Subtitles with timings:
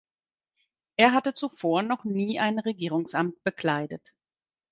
[0.97, 4.15] Er hatte zuvor noch nie ein Regierungsamt bekleidet.